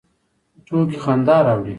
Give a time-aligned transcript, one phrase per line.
[0.65, 1.69] ټوکې خندا راوړي